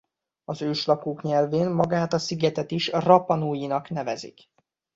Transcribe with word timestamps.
Az 0.45 0.61
őslakók 0.61 1.21
nyelvén 1.23 1.69
magát 1.69 2.13
a 2.13 2.19
szigetet 2.19 2.71
is 2.71 2.87
Rapa 2.91 3.35
Nuinak 3.35 3.89
nevezik. 3.89 4.49